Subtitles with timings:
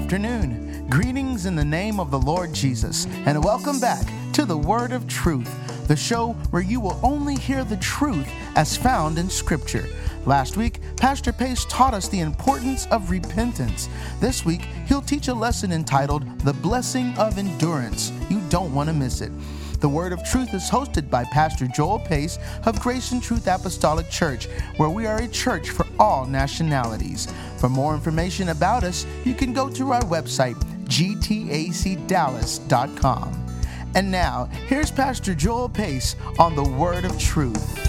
[0.00, 0.86] afternoon.
[0.88, 5.06] Greetings in the name of the Lord Jesus, and welcome back to the Word of
[5.06, 8.26] Truth, the show where you will only hear the truth
[8.56, 9.86] as found in Scripture.
[10.24, 13.90] Last week, Pastor Pace taught us the importance of repentance.
[14.20, 18.10] This week, he'll teach a lesson entitled The Blessing of Endurance.
[18.30, 19.30] You don't want to miss it.
[19.80, 24.10] The Word of Truth is hosted by Pastor Joel Pace of Grace and Truth Apostolic
[24.10, 24.44] Church,
[24.76, 27.26] where we are a church for all nationalities.
[27.56, 33.46] For more information about us, you can go to our website, gtacdallas.com.
[33.94, 37.88] And now, here's Pastor Joel Pace on the Word of Truth.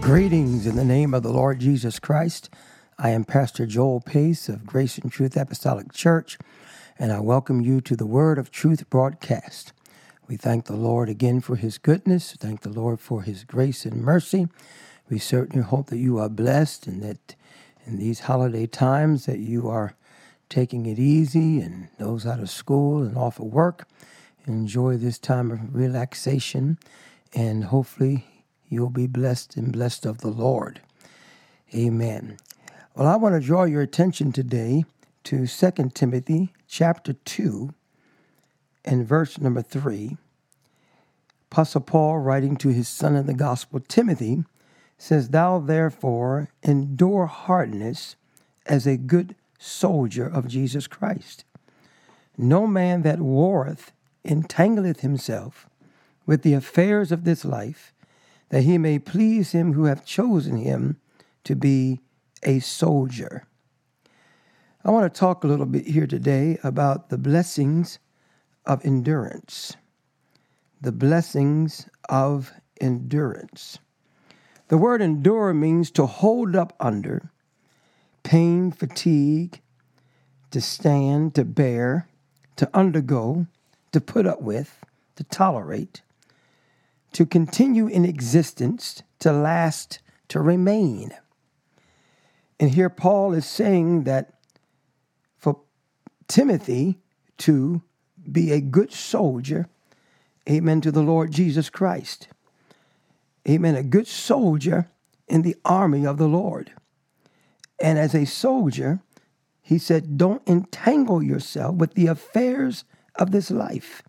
[0.00, 2.48] Greetings in the name of the Lord Jesus Christ.
[3.00, 6.38] I am Pastor Joel Pace of Grace and Truth Apostolic Church,
[7.00, 9.72] and I welcome you to the Word of Truth broadcast.
[10.30, 12.36] We thank the Lord again for his goodness.
[12.38, 14.46] Thank the Lord for his grace and mercy.
[15.08, 17.34] We certainly hope that you are blessed and that
[17.84, 19.94] in these holiday times that you are
[20.48, 23.88] taking it easy and those out of school and off of work
[24.46, 26.78] enjoy this time of relaxation
[27.34, 28.24] and hopefully
[28.68, 30.80] you'll be blessed and blessed of the Lord.
[31.74, 32.36] Amen.
[32.94, 34.84] Well, I want to draw your attention today
[35.24, 37.74] to 2 Timothy chapter 2
[38.84, 40.16] and verse number three,
[41.50, 44.44] Apostle Paul, writing to his son in the gospel, Timothy,
[44.96, 48.14] says, Thou therefore endure hardness
[48.66, 51.44] as a good soldier of Jesus Christ.
[52.38, 53.90] No man that warreth
[54.24, 55.68] entangleth himself
[56.24, 57.92] with the affairs of this life,
[58.50, 61.00] that he may please him who hath chosen him
[61.42, 61.98] to be
[62.44, 63.44] a soldier.
[64.84, 67.98] I want to talk a little bit here today about the blessings
[68.64, 69.76] of endurance.
[70.80, 73.78] The blessings of endurance.
[74.68, 77.30] The word endure means to hold up under
[78.22, 79.60] pain, fatigue,
[80.50, 82.08] to stand, to bear,
[82.56, 83.46] to undergo,
[83.92, 84.84] to put up with,
[85.16, 86.02] to tolerate,
[87.12, 91.12] to continue in existence, to last, to remain.
[92.58, 94.34] And here Paul is saying that
[95.36, 95.60] for
[96.28, 96.98] Timothy
[97.38, 97.82] to
[98.30, 99.68] be a good soldier,
[100.48, 102.28] amen, to the Lord Jesus Christ.
[103.48, 103.74] Amen.
[103.74, 104.88] A good soldier
[105.28, 106.72] in the army of the Lord.
[107.80, 109.00] And as a soldier,
[109.62, 112.84] he said, don't entangle yourself with the affairs
[113.14, 114.02] of this life,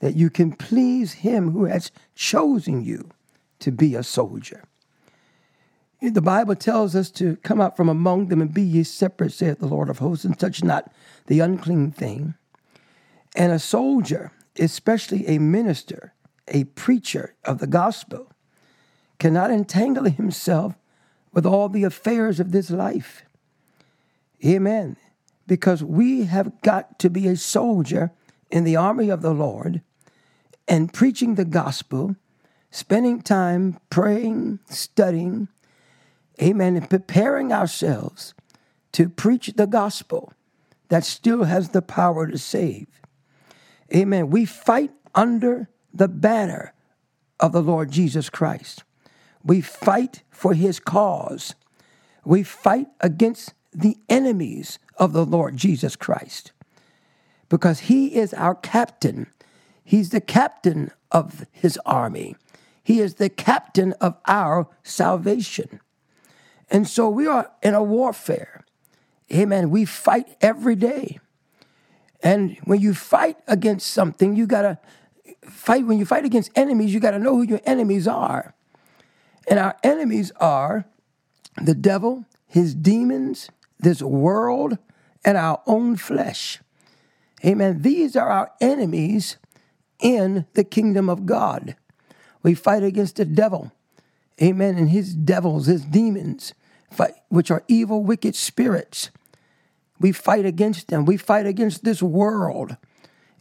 [0.00, 3.10] that you can please him who has chosen you
[3.58, 4.64] to be a soldier.
[6.00, 9.58] The Bible tells us to come out from among them and be ye separate, saith
[9.58, 10.92] the Lord of hosts, and touch not
[11.26, 12.34] the unclean thing
[13.36, 16.14] and a soldier, especially a minister,
[16.48, 18.32] a preacher of the gospel,
[19.18, 20.74] cannot entangle himself
[21.32, 23.24] with all the affairs of this life.
[24.44, 24.96] Amen.
[25.46, 28.12] Because we have got to be a soldier
[28.50, 29.82] in the army of the Lord
[30.68, 32.16] and preaching the gospel,
[32.70, 35.48] spending time praying, studying,
[36.42, 38.34] amen, and preparing ourselves
[38.92, 40.32] to preach the gospel
[40.88, 42.86] that still has the power to save.
[43.94, 44.30] Amen.
[44.30, 46.72] We fight under the banner
[47.40, 48.84] of the Lord Jesus Christ.
[49.44, 51.54] We fight for his cause.
[52.24, 56.52] We fight against the enemies of the Lord Jesus Christ
[57.48, 59.28] because he is our captain.
[59.84, 62.36] He's the captain of his army.
[62.82, 65.80] He is the captain of our salvation.
[66.70, 68.64] And so we are in a warfare.
[69.32, 69.70] Amen.
[69.70, 71.18] We fight every day.
[72.22, 74.78] And when you fight against something, you got to
[75.42, 75.86] fight.
[75.86, 78.54] When you fight against enemies, you got to know who your enemies are.
[79.48, 80.86] And our enemies are
[81.62, 84.78] the devil, his demons, this world,
[85.24, 86.60] and our own flesh.
[87.44, 87.82] Amen.
[87.82, 89.36] These are our enemies
[90.00, 91.76] in the kingdom of God.
[92.42, 93.72] We fight against the devil.
[94.42, 94.76] Amen.
[94.76, 96.54] And his devils, his demons,
[97.28, 99.10] which are evil, wicked spirits.
[99.98, 101.04] We fight against them.
[101.04, 102.76] We fight against this world.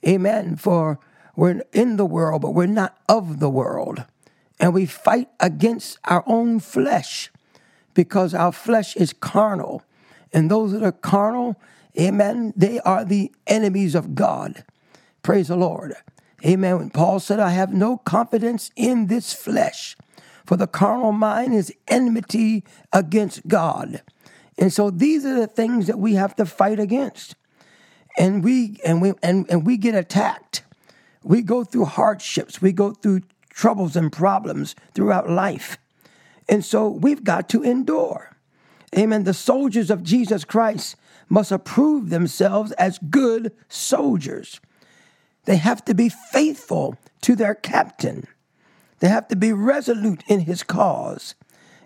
[0.07, 0.55] Amen.
[0.55, 0.99] For
[1.35, 4.05] we're in the world, but we're not of the world.
[4.59, 7.29] And we fight against our own flesh
[7.93, 9.83] because our flesh is carnal.
[10.31, 11.59] And those that are carnal,
[11.99, 14.63] amen, they are the enemies of God.
[15.23, 15.95] Praise the Lord.
[16.45, 16.77] Amen.
[16.77, 19.97] When Paul said, I have no confidence in this flesh,
[20.45, 22.63] for the carnal mind is enmity
[22.93, 24.03] against God.
[24.57, 27.35] And so these are the things that we have to fight against.
[28.17, 30.63] And we and we and, and we get attacked.
[31.23, 35.77] We go through hardships, we go through troubles and problems throughout life.
[36.47, 38.35] And so we've got to endure.
[38.95, 39.23] Amen.
[39.23, 40.95] The soldiers of Jesus Christ
[41.27, 44.61] must approve themselves as good soldiers.
[45.45, 48.27] They have to be faithful to their captain.
[48.99, 51.35] They have to be resolute in his cause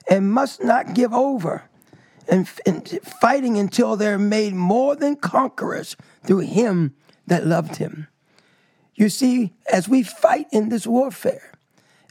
[0.10, 1.69] and must not give over
[2.29, 6.95] and, and fighting until they're made more than conquerors through him
[7.27, 8.07] that loved him.
[8.95, 11.53] You see, as we fight in this warfare,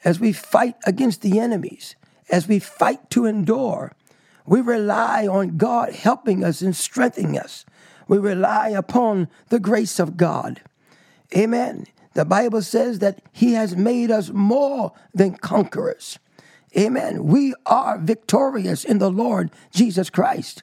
[0.05, 1.97] as we fight against the enemies,
[2.31, 3.93] as we fight to endure,
[4.47, 7.67] we rely on God helping us and strengthening us.
[8.07, 10.63] We rely upon the grace of God.
[11.37, 11.85] Amen.
[12.15, 16.19] The Bible says that He has made us more than conquerors.
[16.77, 17.25] Amen.
[17.25, 20.63] We are victorious in the Lord Jesus Christ.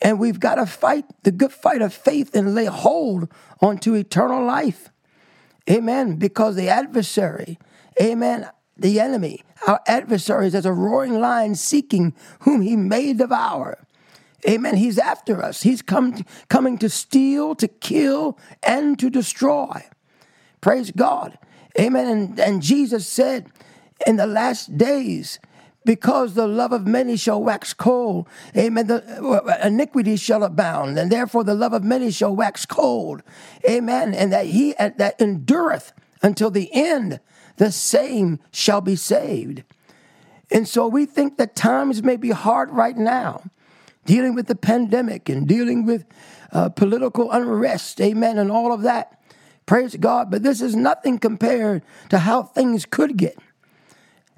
[0.00, 3.28] And we've got to fight the good fight of faith and lay hold
[3.60, 4.90] onto eternal life.
[5.68, 6.16] Amen.
[6.16, 7.58] Because the adversary,
[8.00, 13.78] amen, the enemy, our adversary is as a roaring lion seeking whom he may devour.
[14.48, 14.76] Amen.
[14.76, 15.62] He's after us.
[15.62, 19.82] He's come, coming to steal, to kill, and to destroy.
[20.60, 21.38] Praise God.
[21.80, 22.06] Amen.
[22.06, 23.50] And, and Jesus said
[24.06, 25.38] in the last days,
[25.84, 28.26] because the love of many shall wax cold.
[28.56, 28.88] Amen.
[28.88, 33.22] The uh, iniquity shall abound, and therefore the love of many shall wax cold.
[33.68, 34.12] Amen.
[34.12, 37.20] And that he that endureth until the end
[37.56, 39.62] the same shall be saved.
[40.50, 43.42] And so we think that times may be hard right now,
[44.04, 46.04] dealing with the pandemic and dealing with
[46.52, 49.20] uh, political unrest, amen, and all of that.
[49.66, 50.30] Praise God.
[50.30, 53.36] But this is nothing compared to how things could get.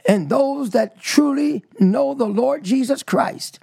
[0.07, 3.59] And those that truly know the Lord Jesus Christ,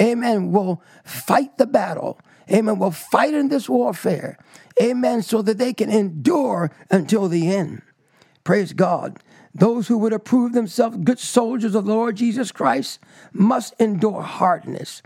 [0.00, 2.18] amen, will fight the battle.
[2.50, 2.78] Amen.
[2.78, 4.38] Will fight in this warfare.
[4.80, 5.22] Amen.
[5.22, 7.82] So that they can endure until the end.
[8.42, 9.18] Praise God.
[9.54, 12.98] Those who would approve themselves good soldiers of the Lord Jesus Christ
[13.32, 15.00] must endure hardness.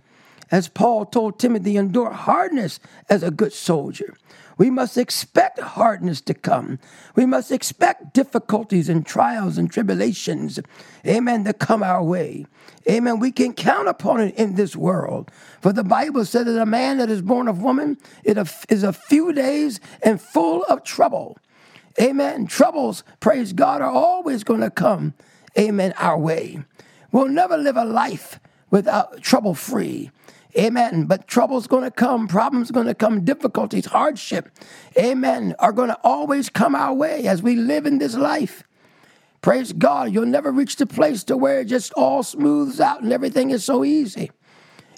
[0.51, 4.17] As Paul told Timothy, endure hardness as a good soldier.
[4.59, 6.81] We must expect hardness to come.
[7.15, 10.59] We must expect difficulties and trials and tribulations,
[11.07, 12.45] amen, to come our way.
[12.91, 13.21] Amen.
[13.21, 15.31] We can count upon it in this world.
[15.61, 19.33] For the Bible says that a man that is born of woman is a few
[19.33, 21.39] days and full of trouble.
[22.01, 22.47] Amen.
[22.47, 25.15] Troubles, praise God, are always going to come,
[25.59, 26.63] amen, our way.
[27.13, 28.41] We'll never live a life
[28.71, 30.11] without trouble free.
[30.56, 31.05] Amen.
[31.05, 34.50] But trouble's going to come, problems going to come, difficulties, hardship,
[34.97, 38.65] amen, are going to always come our way as we live in this life.
[39.41, 40.12] Praise God.
[40.12, 43.65] You'll never reach the place to where it just all smooths out and everything is
[43.65, 44.31] so easy.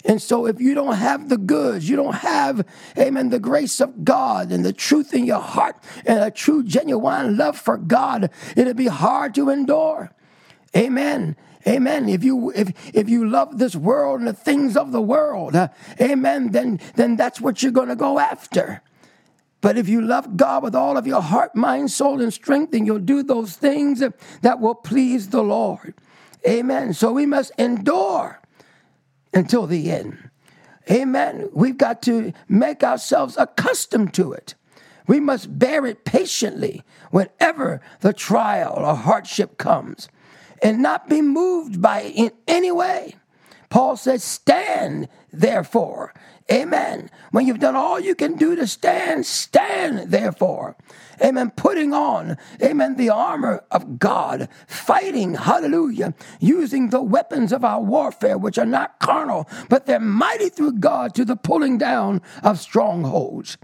[0.05, 2.67] And so, if you don't have the goods, you don't have,
[2.97, 5.76] amen, the grace of God and the truth in your heart
[6.06, 10.11] and a true, genuine love for God, it'll be hard to endure.
[10.75, 11.37] Amen.
[11.67, 12.09] Amen.
[12.09, 15.69] If you if if you love this world and the things of the world, uh,
[16.01, 18.83] amen, then then that's what you're going to go after.
[19.61, 22.87] But if you love God with all of your heart, mind, soul, and strength, then
[22.87, 24.03] you'll do those things
[24.41, 25.95] that will please the Lord.
[26.49, 26.95] Amen.
[26.95, 28.41] So we must endure
[29.35, 30.31] until the end.
[30.91, 31.51] Amen.
[31.53, 34.55] We've got to make ourselves accustomed to it.
[35.07, 40.09] We must bear it patiently whenever the trial or hardship comes
[40.62, 43.17] and not be moved by it in any way.
[43.69, 46.12] Paul says, Stand therefore.
[46.51, 47.11] Amen.
[47.31, 50.76] When you've done all you can do to stand, stand therefore.
[51.23, 51.52] Amen.
[51.55, 58.37] Putting on, amen, the armor of God, fighting, hallelujah, using the weapons of our warfare,
[58.37, 63.57] which are not carnal, but they're mighty through God to the pulling down of strongholds.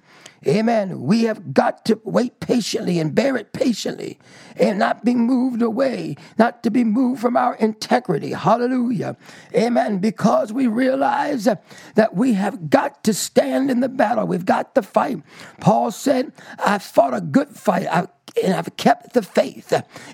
[0.46, 1.02] Amen.
[1.02, 4.18] We have got to wait patiently and bear it patiently
[4.56, 8.32] and not be moved away, not to be moved from our integrity.
[8.32, 9.16] Hallelujah.
[9.54, 9.98] Amen.
[9.98, 14.26] Because we realize that we have got to stand in the battle.
[14.26, 15.22] We've got to fight.
[15.60, 17.86] Paul said, I fought a good fight.
[17.90, 18.08] I
[18.42, 19.72] and I've kept the faith.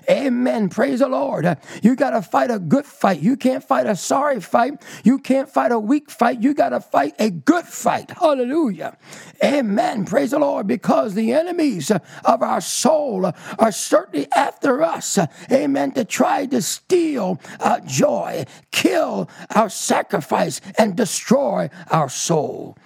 [0.09, 0.69] Amen.
[0.69, 1.57] Praise the Lord.
[1.81, 3.21] You got to fight a good fight.
[3.21, 4.81] You can't fight a sorry fight.
[5.03, 6.41] You can't fight a weak fight.
[6.41, 8.11] You got to fight a good fight.
[8.11, 8.97] Hallelujah.
[9.43, 10.05] Amen.
[10.05, 10.67] Praise the Lord.
[10.67, 15.19] Because the enemies of our soul are certainly after us.
[15.51, 15.91] Amen.
[15.93, 22.77] To try to steal our joy, kill our sacrifice, and destroy our soul.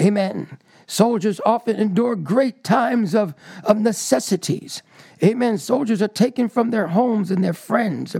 [0.00, 0.58] Amen.
[0.86, 4.82] Soldiers often endure great times of, of necessities.
[5.22, 5.58] Amen.
[5.58, 8.16] Soldiers are taken from their homes and their friends.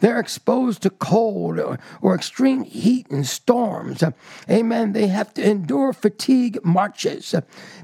[0.00, 4.02] They're exposed to cold or, or extreme heat and storms.
[4.48, 4.92] Amen.
[4.92, 7.34] They have to endure fatigue marches.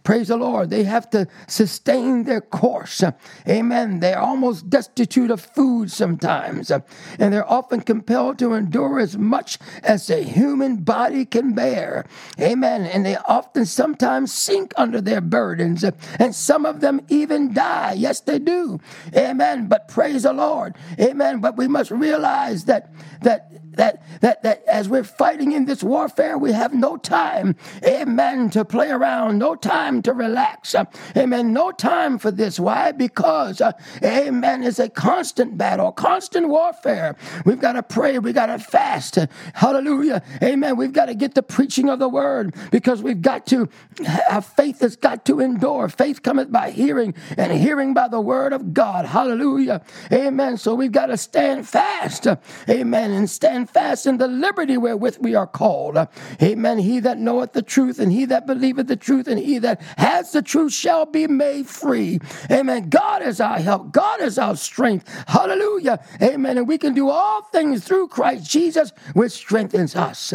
[0.04, 0.70] Praise the Lord.
[0.70, 3.02] They have to sustain their course.
[3.48, 4.00] Amen.
[4.00, 6.70] They're almost destitute of food sometimes.
[6.70, 6.84] And
[7.32, 12.04] they're often compelled to endure as much as a human body can bear.
[12.38, 12.84] Amen.
[12.84, 15.84] And they often sometimes sink under their burdens.
[16.18, 17.94] And some of them even die.
[17.94, 18.78] Yes, they do.
[19.16, 19.68] Amen.
[19.68, 20.76] But praise the Lord.
[21.00, 21.40] Amen.
[21.40, 26.36] But we must realize that that that, that, that as we're fighting in this warfare,
[26.36, 30.84] we have no time, amen, to play around, no time to relax, uh,
[31.16, 32.58] amen, no time for this.
[32.58, 32.92] Why?
[32.92, 33.72] Because, uh,
[34.02, 37.16] amen, it's a constant battle, constant warfare.
[37.44, 39.18] We've got to pray, we've got to fast,
[39.54, 40.76] hallelujah, amen.
[40.76, 43.68] We've got to get the preaching of the word because we've got to,
[44.04, 45.88] have faith has got to endure.
[45.88, 50.56] Faith cometh by hearing, and hearing by the word of God, hallelujah, amen.
[50.56, 52.26] So we've got to stand fast,
[52.68, 55.98] amen, and stand fast in the liberty wherewith we are called.
[56.42, 56.78] Amen.
[56.78, 60.32] He that knoweth the truth and he that believeth the truth and he that has
[60.32, 62.20] the truth shall be made free.
[62.50, 62.88] Amen.
[62.88, 63.92] God is our help.
[63.92, 65.08] God is our strength.
[65.26, 66.04] Hallelujah.
[66.22, 66.58] Amen.
[66.58, 70.34] And we can do all things through Christ Jesus, which strengthens us.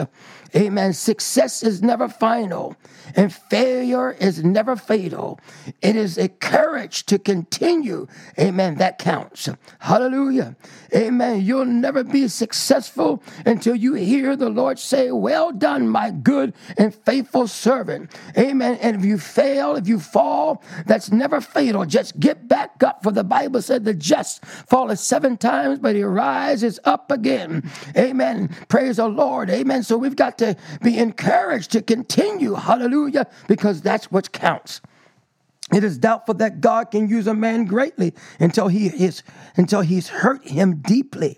[0.55, 0.93] Amen.
[0.93, 2.77] Success is never final,
[3.15, 5.39] and failure is never fatal.
[5.81, 8.07] It is a courage to continue.
[8.39, 8.75] Amen.
[8.75, 9.49] That counts.
[9.79, 10.55] Hallelujah.
[10.95, 11.41] Amen.
[11.41, 16.95] You'll never be successful until you hear the Lord say, Well done, my good and
[16.95, 18.11] faithful servant.
[18.37, 18.77] Amen.
[18.81, 21.85] And if you fail, if you fall, that's never fatal.
[21.85, 23.03] Just get back up.
[23.03, 27.69] For the Bible said the just falleth seven times, but he rises up again.
[27.97, 28.55] Amen.
[28.69, 29.49] Praise the Lord.
[29.49, 29.83] Amen.
[29.83, 30.44] So we've got to
[30.83, 32.53] be encouraged to continue.
[32.53, 33.27] Hallelujah.
[33.47, 34.81] Because that's what counts.
[35.73, 39.23] It is doubtful that God can use a man greatly until he is
[39.57, 41.37] until he's hurt him deeply.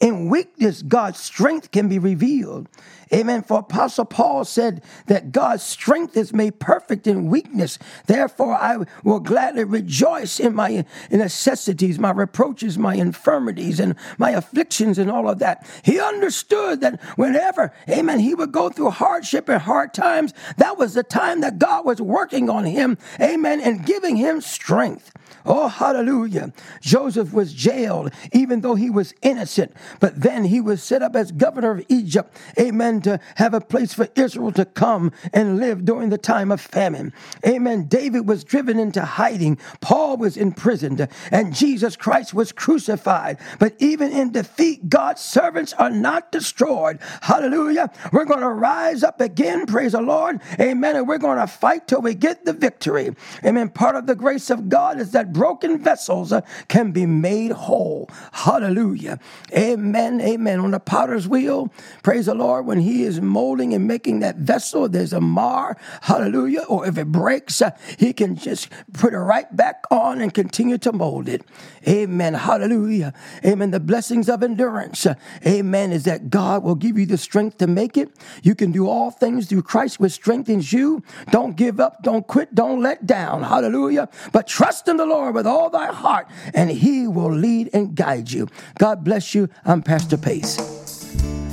[0.00, 2.68] In weakness, God's strength can be revealed.
[3.12, 3.42] Amen.
[3.42, 7.78] For Apostle Paul said that God's strength is made perfect in weakness.
[8.06, 14.98] Therefore, I will gladly rejoice in my necessities, my reproaches, my infirmities, and my afflictions,
[14.98, 15.66] and all of that.
[15.82, 20.94] He understood that whenever, amen, he would go through hardship and hard times, that was
[20.94, 25.12] the time that God was working on him, amen, and giving him strength.
[25.46, 26.52] Oh, hallelujah.
[26.82, 31.32] Joseph was jailed, even though he was innocent, but then he was set up as
[31.32, 36.08] governor of Egypt, amen, to have a place for Israel to come and live during
[36.10, 37.12] the time of famine.
[37.46, 37.84] Amen.
[37.84, 43.38] David was driven into hiding, Paul was imprisoned, and Jesus Christ was crucified.
[43.58, 46.98] But even in defeat, God's servants are not destroyed.
[47.22, 47.90] Hallelujah.
[48.12, 50.40] We're going to rise up again, praise the Lord.
[50.60, 50.96] Amen.
[50.96, 53.14] And we're going to fight till we get the victory.
[53.44, 53.68] Amen.
[53.68, 56.32] Part of the grace of God is that broken vessels
[56.68, 58.10] can be made whole.
[58.32, 59.18] Hallelujah.
[59.56, 59.77] Amen.
[59.78, 60.20] Amen.
[60.20, 60.58] Amen.
[60.58, 64.88] On the potter's wheel, praise the Lord, when he is molding and making that vessel,
[64.88, 65.76] there's a mar.
[66.02, 66.62] Hallelujah.
[66.62, 70.78] Or if it breaks, uh, he can just put it right back on and continue
[70.78, 71.42] to mold it.
[71.86, 72.34] Amen.
[72.34, 73.14] Hallelujah.
[73.44, 73.70] Amen.
[73.70, 75.06] The blessings of endurance.
[75.46, 75.92] Amen.
[75.92, 78.10] Is that God will give you the strength to make it.
[78.42, 81.04] You can do all things through Christ, which strengthens you.
[81.30, 82.02] Don't give up.
[82.02, 82.52] Don't quit.
[82.52, 83.44] Don't let down.
[83.44, 84.08] Hallelujah.
[84.32, 88.32] But trust in the Lord with all thy heart, and he will lead and guide
[88.32, 88.48] you.
[88.76, 89.48] God bless you.
[89.68, 90.56] I'm Pastor Pace.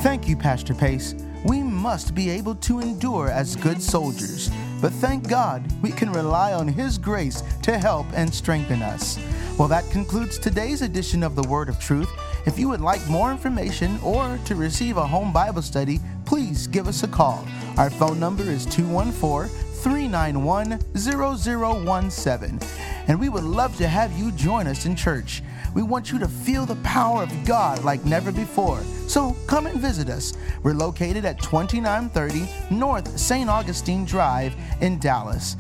[0.02, 1.16] Thank you, Pastor Pace.
[1.44, 4.50] We must be able to endure as good soldiers,
[4.82, 9.20] but thank God we can rely on His grace to help and strengthen us.
[9.60, 12.10] Well, that concludes today's edition of the Word of Truth.
[12.46, 16.88] If you would like more information or to receive a home Bible study, please give
[16.88, 17.46] us a call.
[17.78, 19.50] Our phone number is 214
[19.84, 22.60] 391 0017
[23.08, 25.44] and we would love to have you join us in church.
[25.76, 28.82] We want you to feel the power of God like never before.
[29.08, 30.34] So come and visit us.
[30.64, 33.48] We're located at 2930 North St.
[33.48, 35.58] Augustine Drive in Dallas.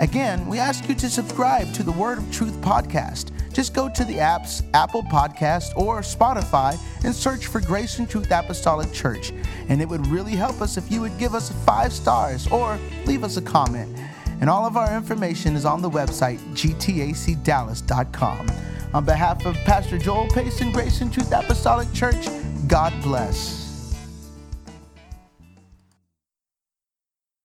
[0.00, 3.30] Again, we ask you to subscribe to the Word of Truth podcast.
[3.52, 8.32] Just go to the apps, Apple Podcast or Spotify, and search for Grace and Truth
[8.32, 9.32] Apostolic Church.
[9.68, 13.22] And it would really help us if you would give us five stars or leave
[13.22, 13.96] us a comment
[14.40, 18.46] and all of our information is on the website gtacdallas.com.
[18.92, 20.26] On behalf of Pastor Joel
[20.60, 22.26] and Grace and Truth Apostolic Church,
[22.66, 23.59] God bless.